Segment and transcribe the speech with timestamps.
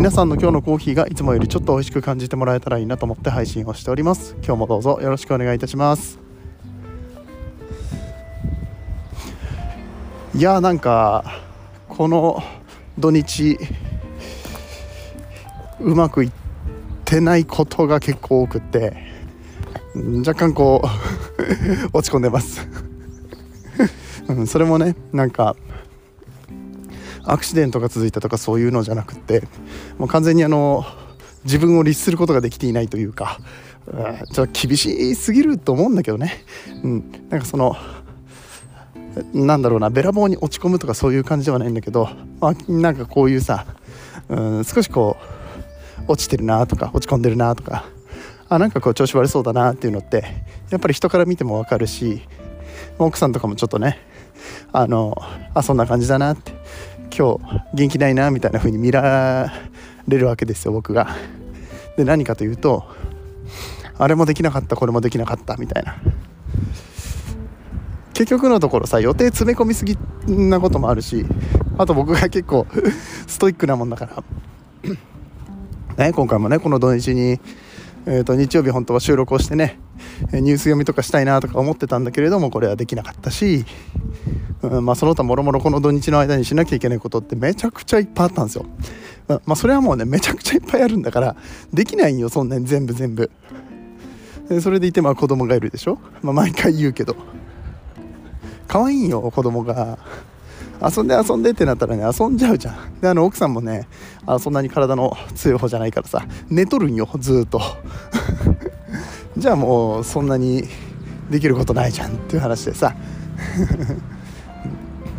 [0.00, 4.34] 皆さんの今日のコーヒーがいつもよりちょっと美味しく感じてもらえたらいいなと思って配信をしております。
[4.42, 6.18] 今日もどうぞよろしくお願いいたします。
[10.34, 11.42] いやーなんか
[11.86, 12.42] この
[12.98, 13.58] 土日
[15.80, 16.32] うまくいっ
[17.04, 18.96] てないことが結構多くって
[20.26, 20.88] 若干こう
[21.92, 22.66] 落ち込んでます。
[24.28, 25.56] うん、それもねなんか
[27.24, 29.42] アクシデントが続いたとかそういうのじゃなくて
[29.98, 30.84] もう完全にあの
[31.44, 33.38] 自分を律することができていないというか、
[34.32, 36.44] ちょっと厳しすぎると思うんだけどね、
[36.84, 37.76] うん、なんかその
[39.32, 42.08] なんだろうなべらぼうに落ち込むとかそういう感じではないんだけど、
[42.40, 43.66] まあ、なんかこういうさ、
[44.28, 45.16] うん、少しこ
[46.06, 47.86] う落ちてるなとか落ち込んでるなとか
[48.48, 50.24] あなんかこう調子悪そうだなっていうのって
[50.70, 52.22] やっぱり人から見ても分かるし
[52.98, 53.98] 奥さんとかもちょっとね
[54.72, 55.20] あの
[55.54, 56.49] あそんな感じだなって
[57.16, 59.52] 今日元気ないなみたいな風に見ら
[60.08, 61.08] れるわけですよ僕が。
[61.96, 62.84] で何かというと
[63.98, 65.96] あれもできなかったこれもできなかったみたいな
[68.14, 71.26] 結局のところさ予定詰め込みすぎなこともあるし
[71.76, 72.66] あと僕が結構
[73.26, 74.06] ストイックなもんだか
[75.96, 77.40] らね今回もねこの土日に、
[78.06, 79.78] えーと、日曜日本当は収録をしてね
[80.32, 83.64] ニュース読みとかしたいなとか思ってたんだけれどもこれはできなかったし
[84.62, 88.66] うんまあ、その他もろもろこの土日の間にしなきゃいけないことってめちゃくちゃいっぱいあったんですよ。
[89.28, 91.36] まあ、それはもうねめちゃくちゃいっぱいあるんだから
[91.72, 93.30] できないんよそんなに全部全部。
[94.60, 97.16] それでいてまあ子供がいるでしょ、まあ、毎回言うけど。
[98.66, 99.98] 可愛いよ子供が。
[100.82, 103.00] 遊んで遊んでってなったらね遊んじゃうじゃん。
[103.00, 103.86] であの奥さんもね
[104.26, 107.60] あそんなに体の強い方じゃないからさ寝とるんよずっと。
[109.36, 110.64] じゃあもうそんなに
[111.30, 112.94] できることないじゃんっていう話でさ。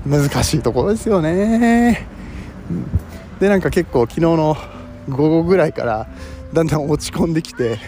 [0.06, 2.08] 難しいところですよね。
[3.40, 4.56] でなんか結構昨日の
[5.10, 6.08] 午後ぐらいから
[6.54, 7.80] だんだん落ち込んできて、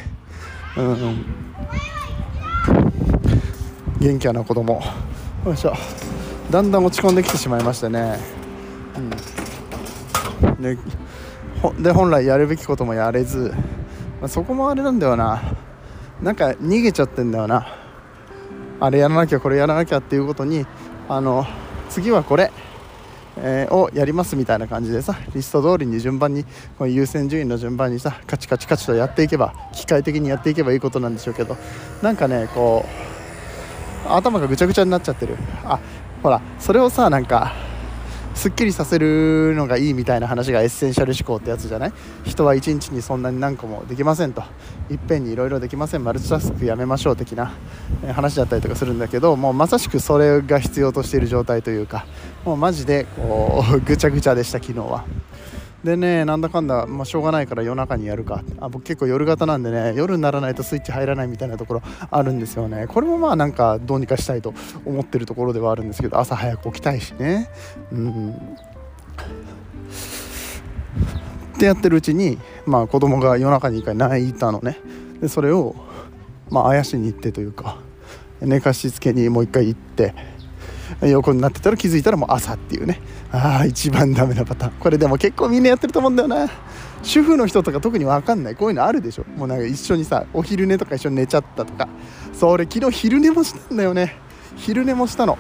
[0.78, 1.26] うん、
[4.00, 4.82] 元気な子供。
[5.46, 5.74] よいしょ。
[6.50, 8.20] だんだん落ち込んできてしまいましてね、
[8.96, 10.78] うん、で
[11.80, 13.54] で本来やるべきこともやれず、
[14.22, 15.42] まあ、そこもあれなんだよな。
[16.22, 17.68] なんか逃げちゃってんだよな。
[18.80, 20.66] あれやらなきゃこれやらなきゃっていうことに
[21.10, 21.46] あの
[21.94, 22.52] 次はこれ、
[23.38, 26.44] えー、をやりますみたいな感じでさリスト通りに順番に
[26.80, 31.56] この優先順位の順番にさカチカチカチとやっていけば機械的にやっていけばいいことなんでしょうけど
[32.02, 32.84] なんかねこ
[34.08, 35.38] う頭がぐちゃぐちゃになっちゃってる。
[35.64, 35.80] あ
[36.24, 37.54] ほらそれをさなんか
[38.34, 41.94] すっきりさせるのがいいみたいな話がエッセンシャル思考ってやつじゃない？
[42.26, 44.44] 人は1日にそんなに何個もできませんと。
[44.90, 46.04] いっぺんにいろいろできません。
[46.04, 47.54] マルチタスクやめましょう的な
[48.14, 52.06] 話だったりとかするんだけどもうまさしくそれが必要としている状態というか
[52.44, 55.06] もうマジでこうぐちゃぐちゃでした昨日は。
[55.84, 58.44] でねなんだかんだ、まあ、しょうがないから夜中にやるか。
[58.60, 62.88] あ僕結構夜型なんでね夜にならないとスイッチ入らないみたいなところあるんですよね。
[62.88, 64.54] これもまあなんかどうにかしたいと
[64.86, 67.50] 思ってるところではあるんですけど朝早く起きたいしね。
[67.92, 68.32] うん。
[71.56, 74.80] ってやってるうちに、まあ、子供が夜中に1回泣いたのね。
[75.22, 75.76] でそれを、
[76.50, 77.78] まあ、あやしに行ってというか
[78.42, 80.14] 寝かしつけにもう1回行って
[81.02, 83.02] 横になってたら気づいたらもう朝っていうね。
[83.32, 84.74] ああ一番ダメなパターン。
[84.74, 86.50] これでも結構みんなやってると思うんだよな。
[87.02, 88.56] 主婦の人とか特に分かんない。
[88.56, 89.26] こういうのあるでしょ。
[89.36, 91.88] もうなんか一緒にさお昼寝とか一緒に寝ちゃったとか。
[92.34, 94.18] それ昨日昼寝もしたんだよね。
[94.56, 95.38] 昼寝もしたの。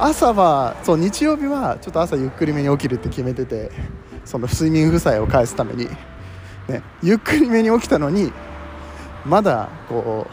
[0.00, 3.72] 朝はそう日曜日はちょっと朝ゆっくりめに起きるって決めてて
[4.24, 5.86] その睡眠負債を返すために、
[6.68, 8.32] ね、ゆっくりめに起きたのに
[9.26, 10.32] まだこう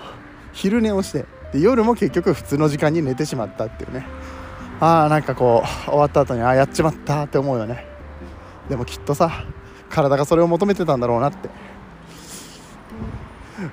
[0.54, 4.06] 昼寝をしてで夜も結局普通の時間に寝てしまったっていうね。
[4.80, 7.86] ああなんかこう終わった後にああやっちまったって思うよね。
[8.69, 9.45] でもきっとさ
[9.89, 11.50] 体がそれを求めてたんだろうなって。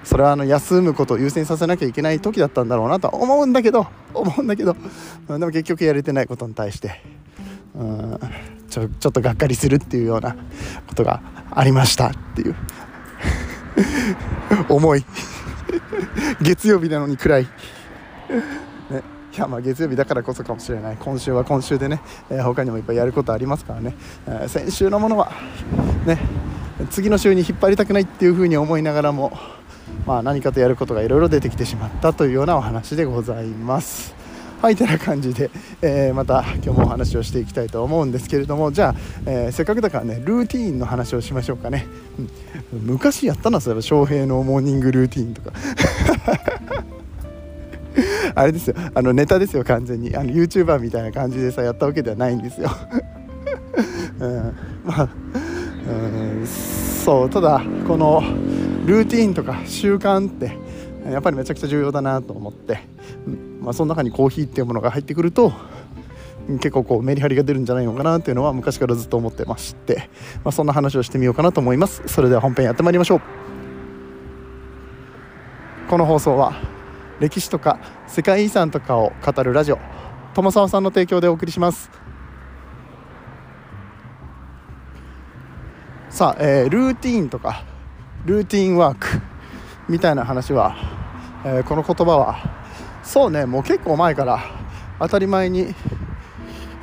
[0.04, 4.76] それはあの休むことを優先させなきゃいけない時だったんだろうなと思うんだけど思うんだけど
[5.28, 7.02] でも結局やれてないことに対して
[7.74, 8.18] うん
[8.70, 10.36] ちょちょっとがっかりするっていうような
[10.86, 11.20] ことが
[11.50, 12.54] ありましたっていう。
[14.68, 15.04] 重い。
[16.40, 17.48] 月曜日なのに暗い、ね、
[19.36, 20.96] いやまあ月曜日だからこそかもしれない。
[20.98, 23.94] 今週は今週でね、えー、他にもいっぱいやることありますからね、
[24.26, 25.32] えー、先週のものは
[26.06, 26.18] ね
[26.90, 29.36] 次の週に引っ張りたくないっていうふうに思いながらも
[30.06, 34.21] まあ、何かとやることがいろいろ出てきてしまったというようなお話でございます。
[34.62, 35.50] はいてな感じで、
[35.82, 38.94] えー、また今日もお話をしていきたいと思うんですけれどもじゃあ、
[39.26, 41.88] えー、せっかくだからねルーティーンの話をしましょうかね、
[42.72, 45.50] うん、昔やったなそれ翔平のモーニングルーティーンとか。
[48.36, 48.76] あれですよ。
[48.94, 50.14] あのネタですよ完全に。
[50.16, 52.70] あの YouTuber みたいな感じでさやったわけではないんですよ、
[54.20, 55.08] うん、まあ、
[55.88, 55.90] う
[56.44, 58.22] ん、そうただこの
[58.86, 60.56] ルーティーンとか習慣って
[61.10, 62.91] やっぱりめちゃくちゃ重要だなと思って、
[63.62, 65.52] まあ、その中にコーヒーっていうものが入ってくると
[66.48, 70.10] 結構こうメリハリが出るんじゃないのかなっていうのは昔からずっと思ってまして、
[70.44, 72.02] まあ、そんな話をしてみようかなと思います。
[72.06, 73.20] それでは本編やってまいりましょう。
[75.88, 76.54] この放送は
[77.20, 77.78] 歴史とか
[78.08, 79.78] 世界遺産とかを語るラジオ
[80.34, 81.90] 友沢さんの提供でお送りします。
[86.10, 87.64] さあ、えー、ルーティーンとか
[88.26, 89.06] ルーティンワーク
[89.88, 90.76] みたいな話は、
[91.44, 92.61] えー、この言葉は
[93.02, 94.42] そうねもう結構前から
[94.98, 95.74] 当たり前に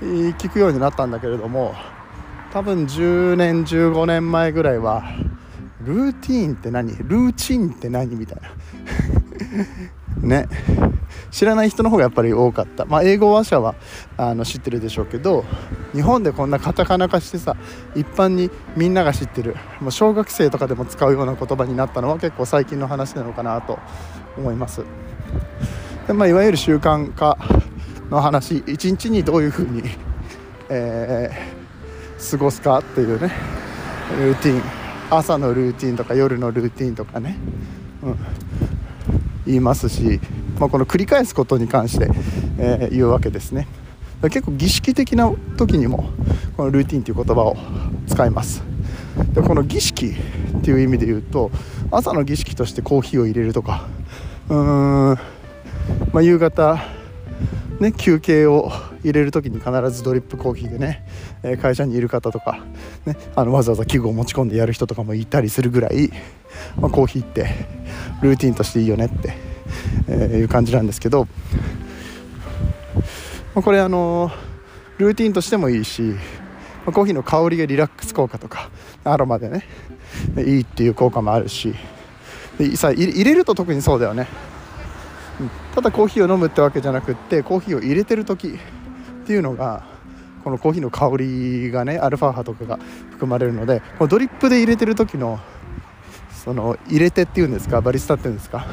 [0.02, 1.74] 聞くようになったんだけれども
[2.52, 5.04] 多分10年15年前ぐらいは
[5.82, 6.92] ルーティーンって何？
[6.98, 8.38] ルーチンって何みたい
[10.22, 10.28] な。
[10.28, 10.48] ね。
[11.32, 13.76] 知らない人の方がやっぱり多かった、まあ、英語話者は
[14.18, 15.46] あの知ってるでしょうけど
[15.94, 17.56] 日本でこんなカタカナ化してさ
[17.96, 19.56] 一般にみんなが知ってる。
[19.80, 23.80] もう小学生とかでも使うような言葉になったのは結構最近の話なのかなと
[24.38, 24.84] 思います、
[26.14, 27.38] まあ、いわゆる習慣化
[28.10, 29.84] の話一日にどういうふうに、
[30.70, 33.32] えー、過ごすかっていうね
[34.18, 34.80] ルーティン。
[35.12, 37.36] 朝のルーティンとか夜のルーティンとかね、
[38.04, 38.18] うん、
[39.48, 40.20] 言いますし、
[40.60, 42.12] まあ、この繰り返すことに関して、
[42.60, 43.68] えー、言うわけですね。
[44.22, 46.10] 結構儀式的な時にも
[46.58, 47.58] このルーティンという言葉を
[48.08, 48.62] 使います。
[49.34, 50.14] でこの儀式
[50.58, 51.50] っていう意味で言うと
[51.90, 53.88] 朝の儀式としてコーヒーを入れるとか
[54.50, 55.20] うーん、
[56.12, 56.80] まあ、夕方
[57.80, 58.72] ね、休憩を
[59.04, 61.06] 入れる時に必ずドリップコーヒーでね、
[61.62, 62.66] 会社にいる方とか、
[63.06, 66.10] ね、あのわざわざ器具を持ち込んでやる人とかもいたりするぐらい、
[66.78, 67.48] まあ、コーヒーって
[68.22, 69.34] ルーティンとしていいよねって、
[70.10, 71.28] えいう感じなんですけど、
[73.56, 74.32] まあ、これあの
[74.98, 76.18] ルーティンとしてもいいし、ま
[76.88, 78.72] あ、コーヒーの香りがリラックス効果とか
[79.06, 79.64] アロマでね
[80.38, 81.74] いいっていう効果もあるし
[82.58, 84.28] でさ入れると特にそうだよね。
[85.74, 88.48] ただコーヒーを飲むってわけじゃなくってコーヒーを入れてる時
[89.24, 89.84] っていうのが
[90.44, 92.80] このコーヒーの香りがねアルファ波とかが
[93.12, 95.40] 含まれるのでこのドリップで入れてる時の
[96.44, 98.66] その入れてっていうんですかバリスタっていうんですか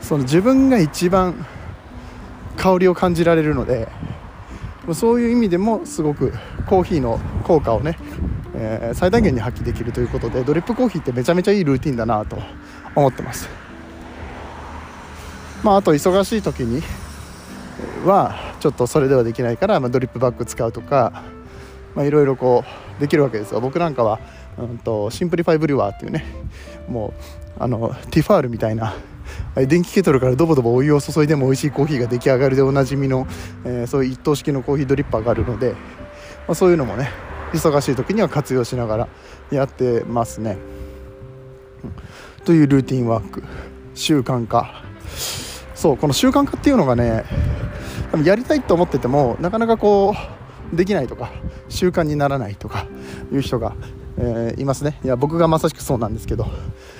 [0.00, 1.46] その自分が一番
[2.56, 3.88] 香りを感じられるので
[4.94, 6.32] そういう意味でもすごく
[6.66, 7.98] コーヒーの効果をね、
[8.54, 12.38] えー、最大限に発揮できるということでドリップコーヒーってめちゃめちゃいいルーティンだなと
[12.94, 13.65] 思ってます。
[15.62, 16.82] まあ、あと忙しい時に
[18.04, 21.24] はちょっとそれではできないから、まあ、ドリップバッグ使うとか
[21.96, 22.64] いろいろこ
[22.98, 23.60] うできるわけですよ。
[23.60, 24.20] 僕なんかは、
[24.58, 26.24] うんと、 Simplify Brewer っていうね
[26.88, 27.12] も
[27.58, 28.94] うあのティファールみたいな
[29.56, 33.26] 電気ケトルからドボドボお湯を注いでも美味しいコーヒーが出来上がるでおなじみの、
[33.64, 35.78] えー、そういう一投式のコーヒードリッパーがあるので、ま
[36.52, 37.10] あ、そういうのもね
[37.52, 39.08] 忙しい時には活用しながら
[39.50, 40.58] やってますね、
[42.44, 43.42] というルーティンワーク。
[43.94, 44.82] 習慣化。
[45.86, 47.22] そうこの習慣化っていうのがね
[48.10, 50.16] 多分やりたいと思っててもなかなかこ
[50.72, 51.30] うできないとか
[51.68, 52.88] 習慣にならないとか
[53.32, 53.76] いう人が、
[54.18, 54.98] えー、いますね。
[55.04, 56.48] いや僕がまさしくそうなんですけど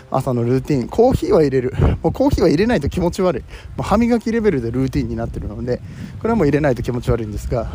[0.08, 1.74] 朝のルーティンコーヒーは入れる。
[2.00, 3.42] もうコーヒーは入れないと気持ち悪い。
[3.42, 3.48] も
[3.80, 5.78] う歯磨きレベルでルーティンになってるので
[6.20, 7.72] これはもう入れないと気持ち悪いんですが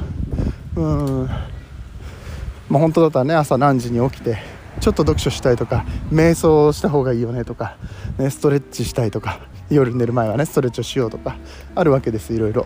[0.77, 1.25] うん。
[2.69, 4.37] まあ本当だったらね朝何時に起きて
[4.79, 7.75] ちょっと読書したいとか瞑想した方がいいよねとか、
[8.17, 9.41] ね、ストレッチしたいとか
[9.71, 11.37] 夜寝る前はねストレッチをしようとか
[11.75, 12.65] あるわけですいろいろ。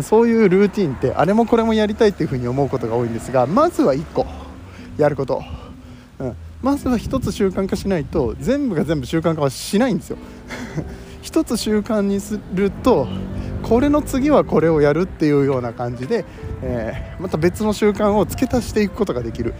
[0.00, 4.26] そういうルーティンってあれもこれもやりたいっていうふうに思うことが多いんですがまずは1個
[4.96, 5.42] やること、
[6.18, 10.16] うん、まずは1つ習慣化しないと全部が全部習慣化はしないんですよ。
[11.22, 13.06] 1つ習慣にすると
[13.62, 16.24] これの次はこれをやるっていうような感じで、
[16.62, 19.54] えー、また別の習慣を付け足していくことができる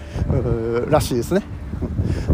[0.88, 1.42] らしいですね。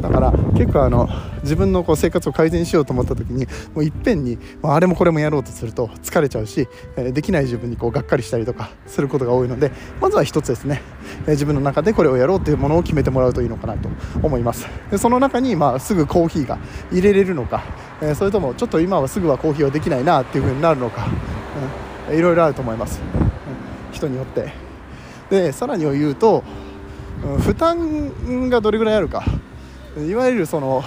[0.01, 1.09] だから結構あの
[1.43, 10.83] 自分のこう生活を改善しようと思った時にもういっぺんに、あ、れもこれもやろうとすると疲れちゃうし、できない自分にこうがっかりしたりとかすることが多いのでまずは1つですね、
[11.27, 13.89] 自分の中でこれをやろうというものを決めてもらうといいのかなと
[14.23, 14.67] 思います。
[14.91, 16.59] でその中に、まあ、すぐコーヒーが
[16.93, 17.63] 入れれるのか、
[18.15, 21.09] それともちょっと今はすぐはコーヒーはできないなっていう風になるのか、
[22.09, 23.01] うん、いろいろあると思います、
[23.93, 24.53] 人によって。
[25.31, 26.43] でさらにを言うと、
[27.25, 29.25] うん、負担がどれぐらいあるか。
[30.07, 30.83] いわゆるその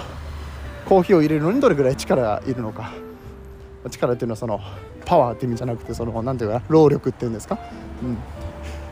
[0.86, 2.92] コーヒーを入れるのにどれぐらい力がいるのか。
[3.90, 4.60] 力っていうのはその
[5.04, 7.58] パワーって意味じゃなくてその何ていうかな労力っていうんですか、
[8.02, 8.16] うん、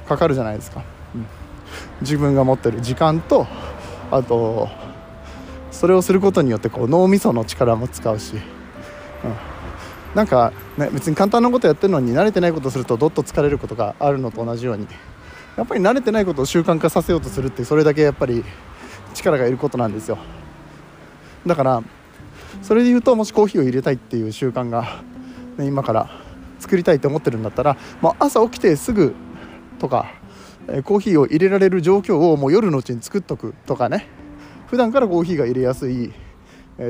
[0.06, 0.82] かかるじゃないですか、
[1.14, 1.26] うん、
[2.00, 3.46] 自分が持ってる時間と
[4.10, 4.68] あと
[5.70, 8.40] それをすることによってこう脳みその力も使うし、うん、
[10.14, 14.88] なんか、ね、別に簡単なことやってるのに慣れてないことするとどっと疲れることがあるのと同じように
[15.56, 18.44] やっぱり慣れてないことを習慣化させようとするってそれだけやっぱり
[19.14, 20.18] 力がいることなんですよ。
[21.46, 21.82] だから
[22.62, 25.02] それで言うともしコーヒーを入れたいっていう習慣が、
[25.56, 26.10] ね、今から
[26.58, 29.14] 作りたいと思ってるんだったら、まあ、朝起きてすぐ
[29.78, 30.12] とか
[30.84, 34.06] コーヒーを入れられる状況をもう夜のうちに作っとくとかね。
[34.66, 36.12] 普段からコーヒーが入れやすい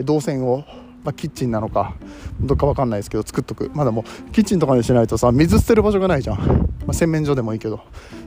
[0.04, 0.64] 動線を、
[1.02, 1.94] まあ、キッチンなのか
[2.40, 3.70] どっか分かんないですけど作っとく。
[3.72, 7.80] まだもうキッチンとかにしないとさ水捨てる場所がないじゃん、まあ、洗面所でもいいけど、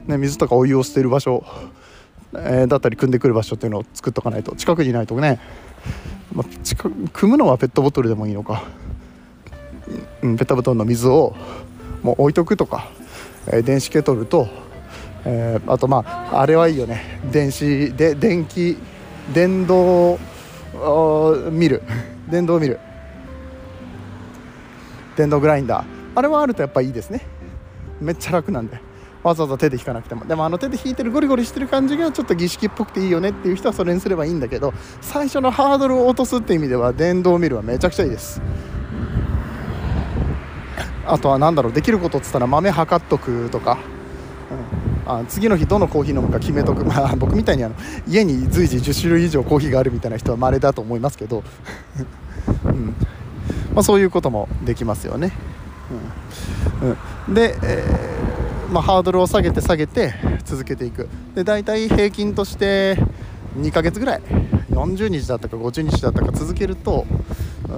[0.06, 1.44] ね、水とかお湯を捨てる場所、
[2.36, 4.54] えー、だったり汲んでくる場所っていうのを作っとかないと。
[4.56, 5.40] 近くにいないとね、
[6.32, 8.64] まあ、近汲むのはペットボトルでもいいのか、
[10.22, 11.34] うん、ペットボトルの水を
[12.02, 12.88] もう置いとくとか、
[13.46, 14.48] えー、電子ケトルと
[15.26, 17.20] えー、あとまああれはいいよね。
[17.32, 18.76] 電子で電気
[19.32, 20.18] 電動
[21.50, 21.82] ミル。
[22.28, 22.78] 電動ミル。
[25.16, 25.84] 電動グラインダー。
[26.14, 27.22] あれはあるとやっぱいいですね。
[28.00, 28.78] めっちゃ楽なんで。
[29.24, 30.24] わざわざ手で引かなくても。
[30.26, 38.40] でもあの手で引いてるゴリゴリしてる感じがちょっと儀式っぽくていいよねっていう人はそれにすればいいんだけど最初のハードルを落とすって意味では電動ミルはめちゃくちゃいいです。
[41.06, 43.78] あとは何だろうできることっつったら豆測っとくとか。
[45.06, 45.12] うん。
[45.12, 47.74] あ次の日どのコーヒー飲むか決めとく、 まあ、僕みたいにあの
[48.06, 51.42] 家に随時10種類以上コーヒーがあるみたいな人は稀だと思いますけど、
[52.64, 52.94] うん。
[53.74, 55.32] まあ、そういうこともできますよね。
[56.82, 56.96] うん。
[57.28, 58.43] うん、で、えー、
[58.74, 60.14] まあ、ハードルを下げて下げて
[60.44, 61.08] 続けていく。
[61.36, 62.98] で大体平均として
[63.56, 64.22] 2ヶ月ぐらい。
[64.70, 67.06] 40日だったか50日だったか続けると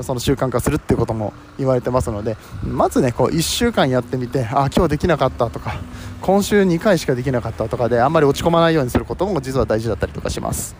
[0.00, 5.74] その習慣化するっていうことも言われてますのでまずねこう1週間やってみてあ今日できなかったとか
[6.22, 10.74] 今週2回しかできなかったとかであんまり落ち込まないようにすることも実は大事だったりとかします。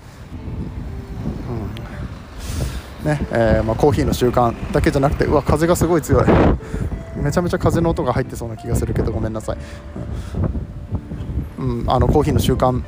[3.03, 3.11] うん。
[3.11, 6.25] ねえー、まあ、コーヒーの習慣だけじゃなくてうわ風がすごい強い。
[7.23, 9.57] めちゃめちゃ風の音が入ってそうな気がするけどごめんなさい、
[11.59, 12.83] うん、あのコーヒーの習慣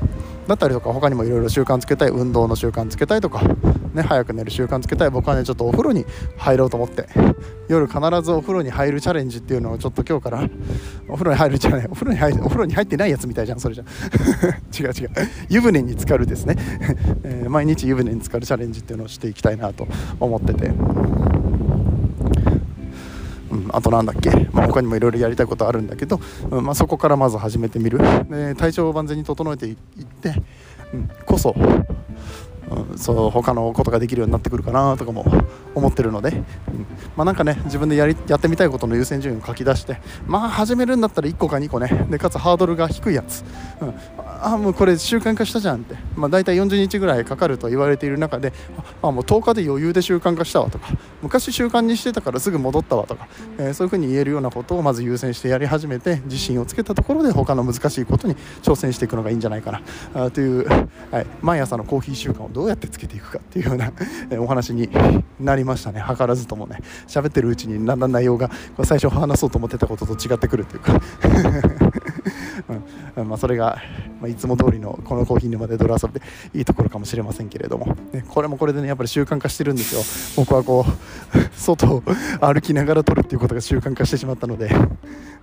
[0.49, 2.09] だったりとか他にもいろいろ習慣つけたい。
[2.09, 3.43] 運動の習慣つけたいとか、
[3.93, 5.11] ね、早く寝る習慣つけたい。
[5.11, 6.07] 僕はねちょっとお風呂に
[6.39, 7.07] 入ろうと思って。
[7.69, 10.49] 夜必ずお風呂に入るチャレンジっていうのをちょっと今日から
[11.07, 11.87] お風呂に入るじゃない。
[11.87, 13.61] お風呂に入お風呂に入ってないやつみたいじゃん。
[13.61, 13.85] それじゃ
[14.81, 15.11] 違う違う。
[15.51, 16.57] 湯船に浸かるですね、
[17.25, 19.87] えー、毎日湯船に浸かるチャレンジっていうのをしていきたいなと
[20.19, 20.73] 思ってて。
[23.51, 30.35] うん、あとなんだっけ、まあ、他にもいろいろやりたいことあるんだけど、うんまあ、そこからまず始めてみる、で体調を万全に整えていって、
[30.93, 31.55] うん、こそ、
[32.71, 35.25] うん、そう他のことができるようになってくるかなとかも
[35.75, 36.45] 思ってるので、うん
[37.17, 42.07] まあ、なんかね自分でやりやってみたいことの優先順位を書き出してまあ始めるんだったら1個か2個ね。
[42.11, 43.45] でかつハードルが低いやつ、
[43.81, 43.95] うん、
[44.41, 48.53] あもうこれ習慣化したじゃんって、まあ、大体40日ぐらいかかると言われている中で
[49.03, 50.89] あもう10日で余裕で習慣化したわとか。
[51.21, 53.29] 昔習慣にしてたからすぐ戻ったわとか、
[53.59, 60.27] えー、そういうふうに言えるようなことをまず優先してやり始めて自信をつけたところで他の難しいことに挑戦していくのがいいんじゃないかな。
[60.27, 60.67] あという、
[61.11, 63.93] はい、毎朝のコーヒー習慣をどうやってつけていくかっていうような、
[64.31, 64.89] えー、お話に
[65.41, 66.05] なりましたね。
[66.09, 66.81] 図らずともね。
[67.09, 68.51] 喋ってるうちにだんだん内容が
[68.85, 71.01] 最初話そうと思ってたことと違ってくるというか
[73.17, 73.29] うん。
[73.29, 73.79] まあ、それが、
[74.21, 79.95] まあ、いつも通りのこのコーヒー沼で泥遊びでいいところかもしれませんけれども、ね、これもこれでねやっぱり習慣化してるんです
[80.37, 80.45] よ。
[80.45, 82.03] 僕はこう外を
[82.41, 84.71] 歩きながら撮るっていうことが習慣化してしまったので、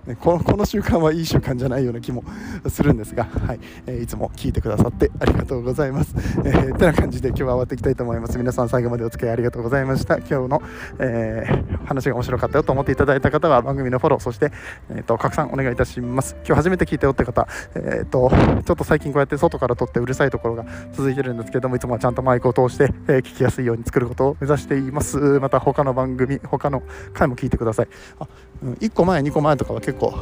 [0.06, 2.24] ね、このこの習慣はいい習慣じゃないような気も
[2.68, 8.38] するんですが、はいえー、いつも聞いてくださってありがとうございます、えー、てな感じで今日は終わっていきたいと思います。
[8.38, 10.18] 皆さん最後までお付き合いありがとうございました。
[10.18, 10.62] 今日の、
[11.00, 14.52] えー、話が面白かったよと思っていただいた方は番組のフォローそして、
[14.90, 16.36] えーと、拡散お願いいたします。
[16.46, 18.30] 今日初めて聞いたよって方、えーと、
[18.64, 25.18] ちょっと最近こうやって外から撮ってうるさいところが続いてるんですけどもいつもはちゃんとマイクを通して、えー、聞きやすいように作ることを目指しています。
[25.40, 26.82] また他の番組他の
[27.12, 27.88] 回も聞いてください。
[28.20, 28.28] あ、
[28.62, 30.14] うん、1個前2個前とかは結構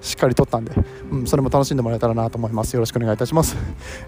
[0.00, 0.72] しっかり撮ったんで、
[1.10, 2.72] うん、それも楽しんでもらえたらなと思います。
[2.72, 3.56] よろしくお願いいたします、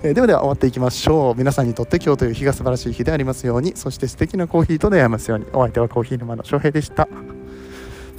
[0.02, 1.34] えー、ではでは終わっていきましょう。
[1.37, 3.76] 皆さんにとって今日という日が素晴らしい日でありますように。
[3.76, 5.46] そして素敵なコーヒーと出会えますように。
[5.52, 7.08] お相手はコーヒー沼の翔平でした。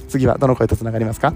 [0.08, 1.34] 次はどの声とつながりますか？